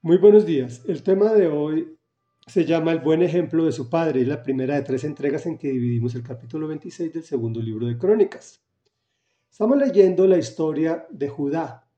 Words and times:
Muy 0.00 0.16
buenos 0.18 0.46
días. 0.46 0.84
El 0.86 1.02
tema 1.02 1.32
de 1.32 1.48
hoy 1.48 1.98
se 2.46 2.64
llama 2.64 2.92
El 2.92 3.00
buen 3.00 3.20
ejemplo 3.20 3.64
de 3.64 3.72
su 3.72 3.90
padre. 3.90 4.20
Es 4.20 4.28
la 4.28 4.44
primera 4.44 4.76
de 4.76 4.82
tres 4.82 5.02
entregas 5.02 5.44
en 5.46 5.58
que 5.58 5.72
dividimos 5.72 6.14
el 6.14 6.22
capítulo 6.22 6.68
26 6.68 7.12
del 7.12 7.24
segundo 7.24 7.60
libro 7.60 7.88
de 7.88 7.98
Crónicas. 7.98 8.62
Estamos 9.50 9.76
leyendo 9.76 10.28
la 10.28 10.38
historia 10.38 11.04
de 11.10 11.28
Judá, 11.28 11.90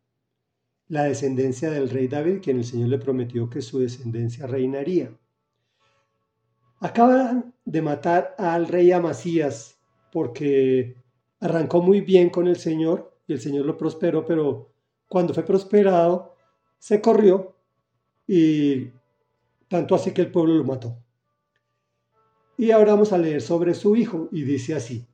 la 0.88 1.04
descendencia 1.04 1.70
del 1.70 1.90
rey 1.90 2.08
David, 2.08 2.38
quien 2.42 2.56
el 2.56 2.64
Señor 2.64 2.88
le 2.88 2.98
prometió 2.98 3.50
que 3.50 3.60
su 3.60 3.80
descendencia 3.80 4.46
reinaría. 4.46 5.14
Acaban 6.78 7.52
de 7.66 7.82
matar 7.82 8.34
al 8.38 8.66
rey 8.66 8.92
Amasías 8.92 9.78
porque 10.10 10.96
arrancó 11.38 11.82
muy 11.82 12.00
bien 12.00 12.30
con 12.30 12.48
el 12.48 12.56
Señor 12.56 13.14
y 13.26 13.34
el 13.34 13.40
Señor 13.42 13.66
lo 13.66 13.76
prosperó, 13.76 14.24
pero 14.24 14.72
cuando 15.06 15.34
fue 15.34 15.44
prosperado 15.44 16.34
se 16.78 17.02
corrió 17.02 17.59
y 18.32 18.92
tanto 19.66 19.96
así 19.96 20.12
que 20.12 20.20
el 20.20 20.30
pueblo 20.30 20.54
lo 20.54 20.62
mató. 20.62 20.96
Y 22.56 22.70
ahora 22.70 22.92
vamos 22.92 23.12
a 23.12 23.18
leer 23.18 23.42
sobre 23.42 23.74
su 23.74 23.96
hijo 23.96 24.28
y 24.30 24.42
dice 24.42 24.72
así. 24.72 25.04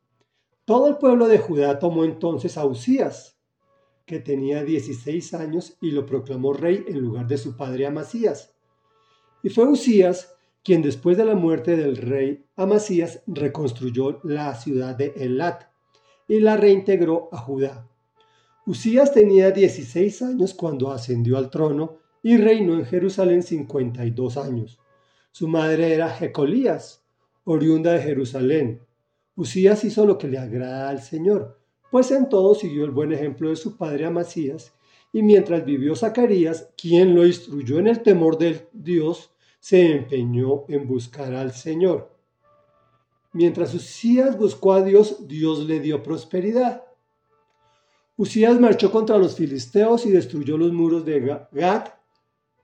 Todo 0.66 0.88
el 0.88 0.98
pueblo 0.98 1.26
de 1.26 1.38
Judá 1.38 1.78
tomó 1.78 2.04
entonces 2.04 2.58
a 2.58 2.66
Usías, 2.66 3.38
que 4.04 4.18
tenía 4.18 4.64
16 4.64 5.32
años, 5.32 5.78
y 5.80 5.92
lo 5.92 6.04
proclamó 6.04 6.52
rey 6.52 6.84
en 6.88 7.00
lugar 7.00 7.26
de 7.26 7.38
su 7.38 7.56
padre 7.56 7.86
Amasías. 7.86 8.54
Y 9.42 9.48
fue 9.48 9.66
Usías 9.66 10.34
quien 10.62 10.82
después 10.82 11.16
de 11.16 11.24
la 11.24 11.34
muerte 11.34 11.74
del 11.74 11.96
rey 11.96 12.44
Amasías 12.54 13.22
reconstruyó 13.26 14.20
la 14.24 14.54
ciudad 14.56 14.94
de 14.94 15.14
Elat 15.16 15.70
y 16.28 16.40
la 16.40 16.58
reintegró 16.58 17.30
a 17.32 17.38
Judá. 17.38 17.88
Usías 18.66 19.14
tenía 19.14 19.52
16 19.52 20.20
años 20.20 20.52
cuando 20.52 20.92
ascendió 20.92 21.38
al 21.38 21.48
trono 21.48 22.04
y 22.26 22.38
reinó 22.38 22.74
en 22.74 22.84
Jerusalén 22.84 23.44
52 23.44 24.36
años. 24.36 24.80
Su 25.30 25.46
madre 25.46 25.94
era 25.94 26.10
Jecolías, 26.10 27.04
oriunda 27.44 27.92
de 27.92 28.02
Jerusalén. 28.02 28.80
Usías 29.36 29.84
hizo 29.84 30.04
lo 30.04 30.18
que 30.18 30.26
le 30.26 30.36
agrada 30.36 30.88
al 30.88 31.00
Señor, 31.00 31.60
pues 31.88 32.10
en 32.10 32.28
todo 32.28 32.56
siguió 32.56 32.84
el 32.84 32.90
buen 32.90 33.12
ejemplo 33.12 33.48
de 33.48 33.54
su 33.54 33.76
padre 33.76 34.06
Amasías, 34.06 34.74
y 35.12 35.22
mientras 35.22 35.64
vivió 35.64 35.94
Zacarías, 35.94 36.68
quien 36.76 37.14
lo 37.14 37.24
instruyó 37.24 37.78
en 37.78 37.86
el 37.86 38.02
temor 38.02 38.38
de 38.38 38.66
Dios, 38.72 39.30
se 39.60 39.92
empeñó 39.92 40.64
en 40.66 40.88
buscar 40.88 41.32
al 41.32 41.52
Señor. 41.52 42.10
Mientras 43.34 43.72
Usías 43.72 44.36
buscó 44.36 44.72
a 44.72 44.82
Dios, 44.82 45.28
Dios 45.28 45.60
le 45.60 45.78
dio 45.78 46.02
prosperidad. 46.02 46.82
Usías 48.16 48.58
marchó 48.58 48.90
contra 48.90 49.16
los 49.16 49.36
filisteos 49.36 50.06
y 50.06 50.10
destruyó 50.10 50.58
los 50.58 50.72
muros 50.72 51.04
de 51.04 51.46
Gat 51.52 51.95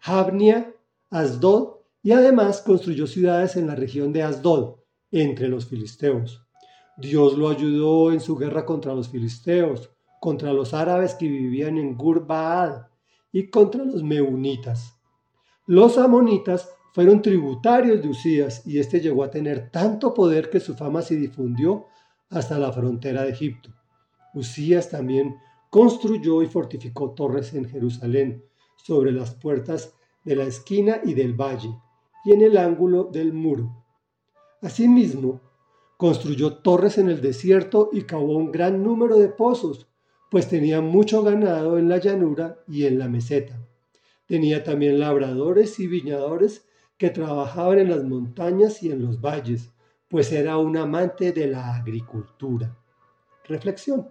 Jabnia, 0.04 0.74
Asdod 1.10 1.76
y 2.02 2.10
además 2.10 2.60
construyó 2.60 3.06
ciudades 3.06 3.54
en 3.54 3.68
la 3.68 3.76
región 3.76 4.12
de 4.12 4.24
Asdod, 4.24 4.80
entre 5.12 5.46
los 5.46 5.66
filisteos. 5.66 6.44
Dios 6.96 7.38
lo 7.38 7.48
ayudó 7.48 8.10
en 8.10 8.20
su 8.20 8.34
guerra 8.34 8.66
contra 8.66 8.96
los 8.96 9.10
filisteos, 9.10 9.90
contra 10.20 10.52
los 10.52 10.74
árabes 10.74 11.14
que 11.14 11.28
vivían 11.28 11.78
en 11.78 11.96
Gurbaal 11.96 12.88
y 13.30 13.48
contra 13.48 13.84
los 13.84 14.02
meunitas. 14.02 14.92
Los 15.66 15.96
amonitas 15.98 16.68
fueron 16.92 17.22
tributarios 17.22 18.02
de 18.02 18.08
Usías 18.08 18.66
y 18.66 18.80
éste 18.80 19.00
llegó 19.00 19.22
a 19.22 19.30
tener 19.30 19.70
tanto 19.70 20.12
poder 20.12 20.50
que 20.50 20.58
su 20.58 20.74
fama 20.74 21.02
se 21.02 21.14
difundió 21.14 21.86
hasta 22.28 22.58
la 22.58 22.72
frontera 22.72 23.22
de 23.22 23.30
Egipto. 23.30 23.70
Usías 24.34 24.90
también 24.90 25.36
construyó 25.70 26.42
y 26.42 26.48
fortificó 26.48 27.12
torres 27.12 27.54
en 27.54 27.68
Jerusalén, 27.68 28.44
sobre 28.82 29.12
las 29.12 29.34
puertas 29.34 29.94
de 30.24 30.36
la 30.36 30.44
esquina 30.44 31.00
y 31.04 31.14
del 31.14 31.34
valle, 31.34 31.74
y 32.24 32.32
en 32.32 32.42
el 32.42 32.56
ángulo 32.56 33.04
del 33.04 33.32
muro. 33.32 33.84
Asimismo, 34.60 35.40
construyó 35.96 36.54
torres 36.58 36.98
en 36.98 37.08
el 37.08 37.20
desierto 37.20 37.90
y 37.92 38.02
cavó 38.02 38.36
un 38.36 38.50
gran 38.52 38.82
número 38.82 39.16
de 39.18 39.28
pozos, 39.28 39.88
pues 40.30 40.48
tenía 40.48 40.80
mucho 40.80 41.22
ganado 41.22 41.78
en 41.78 41.88
la 41.88 41.98
llanura 41.98 42.58
y 42.66 42.86
en 42.86 42.98
la 42.98 43.08
meseta. 43.08 43.60
Tenía 44.26 44.64
también 44.64 44.98
labradores 44.98 45.78
y 45.78 45.86
viñadores 45.86 46.66
que 46.96 47.10
trabajaban 47.10 47.80
en 47.80 47.90
las 47.90 48.04
montañas 48.04 48.82
y 48.82 48.90
en 48.90 49.02
los 49.02 49.20
valles, 49.20 49.72
pues 50.08 50.32
era 50.32 50.58
un 50.58 50.76
amante 50.76 51.32
de 51.32 51.48
la 51.48 51.74
agricultura. 51.74 52.76
Reflexión. 53.44 54.08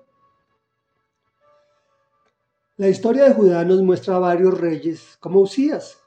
La 2.77 2.87
historia 2.87 3.25
de 3.25 3.33
Judá 3.33 3.65
nos 3.65 3.81
muestra 3.81 4.15
a 4.15 4.19
varios 4.19 4.57
reyes 4.57 5.17
como 5.19 5.41
Usías, 5.41 5.99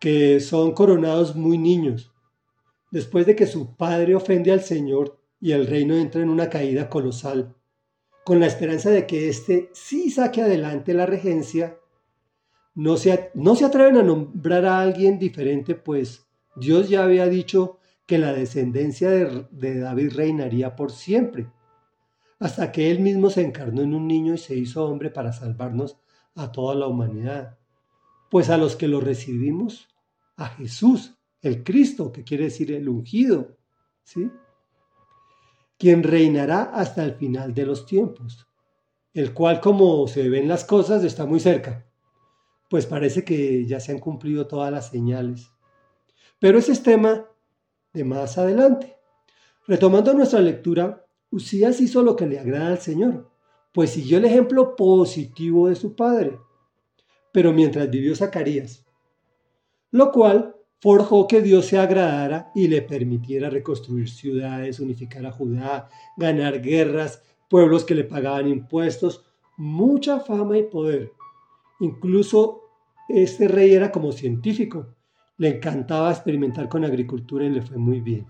que 0.00 0.40
son 0.40 0.72
coronados 0.72 1.36
muy 1.36 1.56
niños, 1.56 2.12
después 2.90 3.26
de 3.26 3.36
que 3.36 3.46
su 3.46 3.76
padre 3.76 4.16
ofende 4.16 4.50
al 4.50 4.62
Señor 4.62 5.20
y 5.40 5.52
el 5.52 5.68
reino 5.68 5.94
entra 5.94 6.20
en 6.20 6.30
una 6.30 6.50
caída 6.50 6.90
colosal, 6.90 7.54
con 8.24 8.40
la 8.40 8.48
esperanza 8.48 8.90
de 8.90 9.06
que 9.06 9.28
éste 9.28 9.70
sí 9.72 10.10
saque 10.10 10.42
adelante 10.42 10.94
la 10.94 11.06
regencia, 11.06 11.78
no 12.74 12.96
se, 12.96 13.30
no 13.34 13.54
se 13.54 13.64
atreven 13.64 13.98
a 13.98 14.02
nombrar 14.02 14.64
a 14.64 14.80
alguien 14.80 15.20
diferente, 15.20 15.76
pues 15.76 16.26
Dios 16.56 16.88
ya 16.88 17.04
había 17.04 17.26
dicho 17.26 17.78
que 18.04 18.18
la 18.18 18.32
descendencia 18.32 19.10
de, 19.10 19.46
de 19.52 19.78
David 19.78 20.12
reinaría 20.12 20.74
por 20.74 20.90
siempre 20.90 21.46
hasta 22.40 22.72
que 22.72 22.90
Él 22.90 23.00
mismo 23.00 23.28
se 23.28 23.42
encarnó 23.42 23.82
en 23.82 23.94
un 23.94 24.08
niño 24.08 24.34
y 24.34 24.38
se 24.38 24.56
hizo 24.56 24.86
hombre 24.86 25.10
para 25.10 25.32
salvarnos 25.32 25.98
a 26.34 26.50
toda 26.50 26.74
la 26.74 26.86
humanidad. 26.86 27.58
Pues 28.30 28.48
a 28.48 28.56
los 28.56 28.76
que 28.76 28.88
lo 28.88 29.00
recibimos, 29.00 29.88
a 30.36 30.46
Jesús, 30.46 31.18
el 31.42 31.62
Cristo, 31.62 32.10
que 32.10 32.24
quiere 32.24 32.44
decir 32.44 32.72
el 32.72 32.88
ungido, 32.88 33.58
¿sí? 34.04 34.30
Quien 35.78 36.02
reinará 36.02 36.62
hasta 36.62 37.04
el 37.04 37.14
final 37.14 37.52
de 37.52 37.66
los 37.66 37.84
tiempos, 37.84 38.46
el 39.12 39.34
cual, 39.34 39.60
como 39.60 40.08
se 40.08 40.28
ven 40.30 40.48
las 40.48 40.64
cosas, 40.64 41.04
está 41.04 41.26
muy 41.26 41.40
cerca, 41.40 41.86
pues 42.70 42.86
parece 42.86 43.22
que 43.24 43.66
ya 43.66 43.80
se 43.80 43.92
han 43.92 43.98
cumplido 43.98 44.46
todas 44.46 44.72
las 44.72 44.88
señales. 44.88 45.50
Pero 46.38 46.58
ese 46.58 46.72
es 46.72 46.82
tema 46.82 47.26
de 47.92 48.04
más 48.04 48.38
adelante. 48.38 48.96
Retomando 49.66 50.14
nuestra 50.14 50.40
lectura, 50.40 51.04
Usías 51.30 51.80
hizo 51.80 52.02
lo 52.02 52.16
que 52.16 52.26
le 52.26 52.38
agrada 52.38 52.68
al 52.68 52.78
Señor, 52.78 53.30
pues 53.72 53.90
siguió 53.90 54.18
el 54.18 54.24
ejemplo 54.24 54.74
positivo 54.74 55.68
de 55.68 55.76
su 55.76 55.94
padre. 55.94 56.38
Pero 57.32 57.52
mientras 57.52 57.88
vivió 57.88 58.16
Zacarías, 58.16 58.84
lo 59.92 60.10
cual 60.10 60.56
forjó 60.80 61.26
que 61.26 61.42
Dios 61.42 61.66
se 61.66 61.78
agradara 61.78 62.50
y 62.54 62.66
le 62.66 62.82
permitiera 62.82 63.50
reconstruir 63.50 64.08
ciudades, 64.08 64.80
unificar 64.80 65.24
a 65.26 65.32
Judá, 65.32 65.88
ganar 66.16 66.60
guerras, 66.60 67.22
pueblos 67.48 67.84
que 67.84 67.94
le 67.94 68.04
pagaban 68.04 68.48
impuestos, 68.48 69.24
mucha 69.56 70.20
fama 70.20 70.58
y 70.58 70.64
poder. 70.64 71.12
Incluso 71.80 72.62
este 73.08 73.46
rey 73.46 73.74
era 73.74 73.92
como 73.92 74.12
científico, 74.12 74.94
le 75.36 75.56
encantaba 75.56 76.10
experimentar 76.10 76.68
con 76.68 76.84
agricultura 76.84 77.44
y 77.44 77.50
le 77.50 77.62
fue 77.62 77.76
muy 77.76 78.00
bien. 78.00 78.26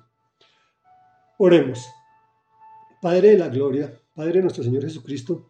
Oremos. 1.39 1.89
Padre 3.01 3.31
de 3.31 3.39
la 3.39 3.49
gloria, 3.49 3.99
Padre 4.15 4.43
nuestro 4.43 4.63
Señor 4.63 4.83
Jesucristo, 4.83 5.49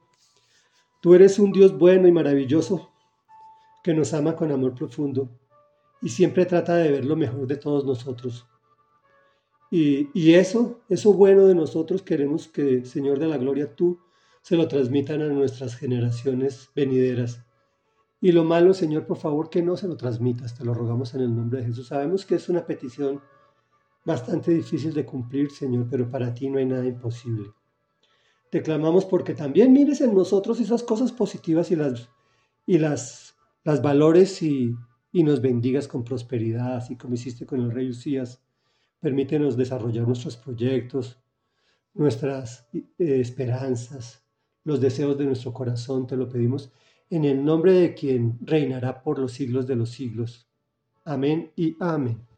tú 1.00 1.14
eres 1.14 1.38
un 1.38 1.50
Dios 1.50 1.76
bueno 1.76 2.06
y 2.06 2.12
maravilloso 2.12 2.90
que 3.82 3.92
nos 3.92 4.14
ama 4.14 4.36
con 4.36 4.52
amor 4.52 4.74
profundo 4.74 5.28
y 6.00 6.10
siempre 6.10 6.46
trata 6.46 6.76
de 6.76 6.90
ver 6.92 7.04
lo 7.04 7.16
mejor 7.16 7.46
de 7.46 7.56
todos 7.56 7.84
nosotros. 7.84 8.46
Y, 9.72 10.34
eso, 10.34 10.80
eso 10.88 11.12
bueno 11.12 11.46
de 11.46 11.54
nosotros 11.54 12.02
queremos 12.02 12.48
que, 12.48 12.84
Señor 12.84 13.20
de 13.20 13.28
la 13.28 13.38
gloria, 13.38 13.74
tú 13.74 14.00
se 14.42 14.56
lo 14.56 14.66
transmitan 14.66 15.22
a 15.22 15.28
nuestras 15.28 15.76
generaciones 15.76 16.70
venideras. 16.74 17.44
Y 18.20 18.32
lo 18.32 18.42
malo, 18.44 18.74
Señor, 18.74 19.06
por 19.06 19.18
favor, 19.18 19.48
que 19.48 19.62
no 19.62 19.76
se 19.76 19.86
lo 19.86 19.96
transmitas, 19.96 20.56
te 20.56 20.64
lo 20.64 20.74
rogamos 20.74 21.14
en 21.14 21.20
el 21.20 21.34
nombre 21.34 21.60
de 21.60 21.66
Jesús. 21.66 21.86
Sabemos 21.86 22.26
que 22.26 22.34
es 22.34 22.48
una 22.48 22.66
petición 22.66 23.20
bastante 24.04 24.52
difícil 24.52 24.92
de 24.94 25.04
cumplir, 25.04 25.50
Señor, 25.50 25.86
pero 25.90 26.08
para 26.08 26.32
ti 26.34 26.48
no 26.48 26.58
hay 26.58 26.66
nada 26.66 26.86
imposible. 26.86 27.50
Te 28.50 28.62
clamamos 28.62 29.04
porque 29.04 29.34
también 29.34 29.72
mires 29.72 30.00
en 30.00 30.14
nosotros 30.14 30.60
esas 30.60 30.82
cosas 30.82 31.12
positivas 31.12 31.70
y 31.70 31.76
las, 31.76 32.08
y 32.66 32.78
las, 32.78 33.36
las 33.64 33.80
valores 33.80 34.42
y, 34.42 34.74
y 35.12 35.22
nos 35.22 35.40
bendigas 35.40 35.86
con 35.86 36.04
prosperidad, 36.04 36.76
así 36.76 36.96
como 36.96 37.14
hiciste 37.14 37.46
con 37.46 37.60
el 37.60 37.70
rey 37.70 37.88
Usías. 37.88 38.42
Permítenos 39.00 39.56
desarrollar 39.56 40.06
nuestros 40.06 40.36
proyectos, 40.36 41.18
nuestras 41.94 42.68
eh, 42.72 42.84
esperanzas, 42.98 44.24
los 44.64 44.80
deseos 44.80 45.16
de 45.16 45.26
nuestro 45.26 45.52
corazón, 45.52 46.06
te 46.06 46.16
lo 46.16 46.28
pedimos 46.28 46.72
en 47.08 47.24
el 47.24 47.44
nombre 47.44 47.72
de 47.72 47.94
quien 47.94 48.38
reinará 48.40 49.02
por 49.02 49.18
los 49.18 49.32
siglos 49.32 49.66
de 49.66 49.76
los 49.76 49.90
siglos. 49.90 50.48
Amén 51.04 51.50
y 51.56 51.76
amén. 51.80 52.29